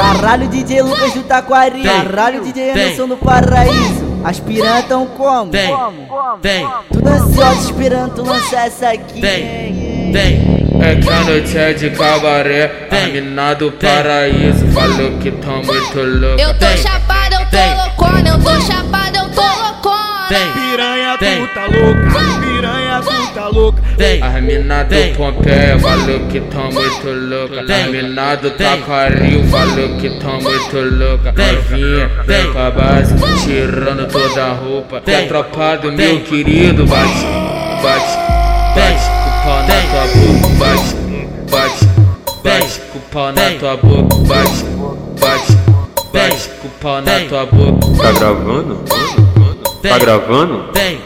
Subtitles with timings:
[0.00, 1.82] Caralho, DJ Lucas do Taquari.
[1.82, 4.10] Caralho, DJ Anderson do Paraíso.
[4.24, 5.50] Aspirando tão como?
[5.50, 5.74] Vem,
[6.42, 9.20] vem, Tudo ansioso esperando tu lançar essa aqui.
[9.20, 10.60] vem, vem.
[10.82, 16.00] É que a noite é de cabaré, a mina do paraíso falou que tá muito
[16.00, 16.42] louca.
[16.42, 20.28] Eu tô chapada, eu tô loucona, eu tô chapada, eu tô loucona.
[20.54, 22.29] Piranha, tu tá louca.
[23.34, 23.80] Tá louca.
[23.96, 27.60] vem, A mina do Pompeia falou que tá muito louca.
[27.60, 27.90] A Vem.
[27.92, 28.58] mina do Vem.
[28.80, 31.32] Taquaril falou que tá muito louca.
[31.36, 32.52] Novinha, Vem.
[32.52, 33.14] pra base,
[33.44, 35.02] tirando toda a roupa.
[35.04, 35.14] Vem.
[35.14, 36.14] É tropa do Vem.
[36.14, 37.26] meu querido, bate,
[37.82, 38.16] bate,
[38.74, 40.96] bate, com o pau na tua boca, bate,
[41.50, 41.86] bate,
[42.42, 44.64] bate, com o pau na tua boca, bate,
[45.20, 45.52] bate,
[46.12, 48.02] bate, com o pau na tua boca.
[48.02, 48.84] Tá gravando?
[49.82, 50.64] Tá gravando?
[50.74, 50.98] vem,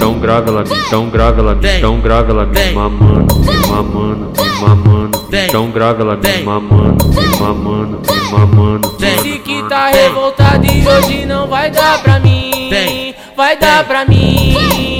[0.00, 5.28] Então grava ela, então grava ela, então grava ela, me mamando, me mamando, me mamando.
[5.30, 8.96] Então grava ela, me mamando, me mamando, me mamando.
[8.96, 13.14] Disse que tá revoltado e hoje não vai dar pra mim.
[13.36, 14.99] Vai dar pra mim.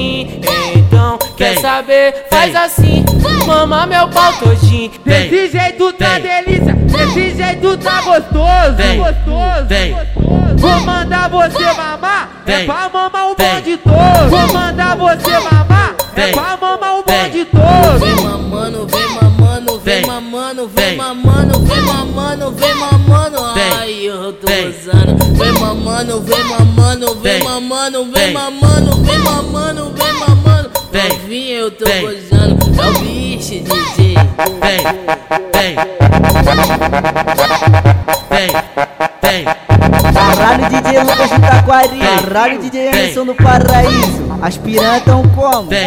[1.81, 2.27] Então, saber?
[2.31, 2.63] Faz Vem.
[2.63, 3.05] assim,
[3.47, 4.91] mama meu pau todinho.
[5.05, 5.31] Vem.
[5.31, 6.23] Desse jeito tá Vem.
[6.23, 6.75] delícia.
[6.75, 8.77] Desse jeito tá gostoso.
[8.77, 8.99] Vem.
[8.99, 9.67] Gostoso.
[9.67, 9.93] Vem.
[9.93, 10.57] gostoso.
[10.59, 12.29] Vou mandar você mamar.
[12.47, 12.67] É Vem.
[12.67, 13.55] pra mamar o Vem.
[13.55, 14.29] bonde todo.
[14.29, 15.95] Vou mandar você mamar.
[16.17, 16.33] É Vem.
[16.35, 17.23] pra mamar o Vem.
[17.25, 17.99] bonde todo.
[17.99, 20.07] Vem mamando, vem mamando, vem Vem.
[20.07, 20.97] mamando, vem Vem.
[20.97, 23.55] mamando, vem mamando, vem mamando.
[23.55, 23.73] Vem.
[23.79, 24.69] Ai, eu tô Vem.
[24.69, 25.25] usando.
[25.35, 27.43] Vem mamando, vem mamando, vem Vem.
[27.43, 28.33] mamando, vem Vem.
[28.35, 30.40] mamando, vem mamando, vem mamando.
[30.91, 31.09] Vem.
[31.09, 32.03] Novinha, eu tô Vem.
[32.03, 32.81] gozando.
[32.81, 34.15] É o bicho, DJ.
[34.61, 34.83] vem,
[35.53, 35.77] vem,
[38.31, 38.49] vem,
[39.23, 39.45] vem,
[40.13, 41.99] Caralho, DJ Lucas do Taquari.
[41.99, 43.01] Caralho, DJ Vem.
[43.01, 44.31] Anderson do Paraíso.
[44.43, 45.69] Aspirando tão como?
[45.69, 45.87] vem,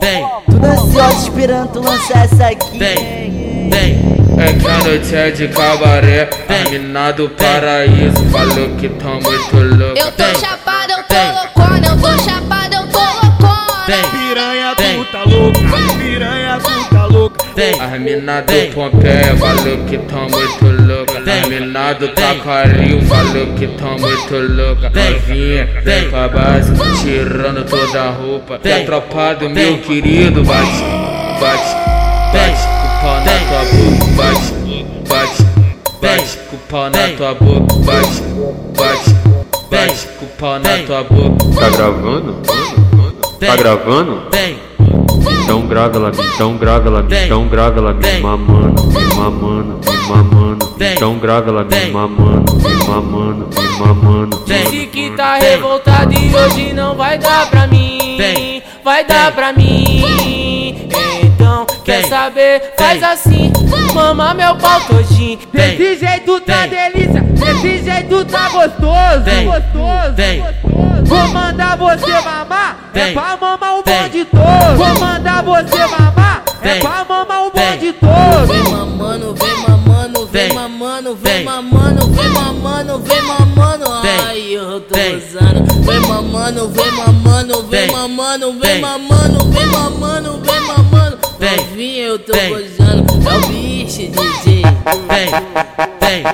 [0.00, 2.78] vem, Tudo ansioso esperando tu lançar essa aqui.
[2.78, 3.98] vem, vem,
[4.38, 6.66] É que a noite é de cabaré, Vem.
[6.66, 9.98] a mina do paraíso falou que tá muito louca.
[9.98, 10.34] Eu tô Vem.
[17.60, 18.72] Vem, A mina do.
[18.72, 21.20] Pompeia falou que tá muito louca.
[21.20, 21.42] Vem.
[21.42, 22.14] A mina do Vem.
[22.14, 24.90] Taquaril falou que tá muito louca.
[24.90, 25.12] Vem.
[25.12, 26.10] Novinha, Vem.
[26.10, 26.72] pra base,
[27.02, 28.60] tirando toda a roupa.
[28.64, 29.72] É tropa do Vem.
[29.72, 30.82] meu querido, bate,
[31.40, 31.74] bate,
[32.32, 35.42] bate, com o pau na tua boca, bate, bate,
[36.00, 38.22] bate, com o pau na tua boca, bate,
[38.76, 39.10] bate,
[39.70, 41.60] bate, com o pau na tua boca.
[41.60, 42.32] Tá gravando?
[42.42, 43.56] Tá Vem.
[43.56, 44.22] gravando?
[45.42, 47.26] Então grava ela, então grava ela, Vem.
[47.26, 50.76] então grava ela, me mamando, me mamando, me mamando.
[50.80, 54.44] Então grava ela, me mamando, me mamando, me mamando.
[54.46, 58.16] Disse que tá revoltado e hoje não vai dar pra mim.
[58.16, 58.62] Vem.
[58.84, 60.88] Vai dar pra mim.
[61.22, 62.72] Então, quer saber?
[62.78, 63.52] Faz assim,
[63.94, 65.38] mama meu pau todinho.
[65.52, 65.76] Vem.
[65.76, 67.20] Desse jeito tá delícia.
[67.20, 69.24] Desse jeito tá gostoso.
[69.44, 70.14] Gostoso.
[70.62, 71.04] Gostoso.
[71.04, 72.79] Vou mandar você mamar.
[72.92, 73.14] É Vem.
[73.14, 74.76] pra mamar o bonde todo.
[74.76, 76.42] Vou mandar você mamar.
[76.62, 76.80] É Vem.
[76.80, 78.46] pra mamar o bonde todo.
[78.46, 81.44] Vem mamando, vem mamando, vem mamando, Vem.
[81.44, 83.84] mamando, vem mamando, vem mamando.
[84.02, 84.20] Vem.
[84.26, 85.16] Ai, eu tô Vem.
[85.16, 85.82] usando.
[85.84, 91.18] Vem mamando, vem mamando, vem mamando, vem mamando, vem mamando, vem mamando.
[91.38, 91.56] Vem.
[91.56, 93.30] Novinha, eu tô gozando.
[93.30, 94.62] É o bicho, DJ.
[95.08, 95.30] vem,
[96.00, 96.24] vem.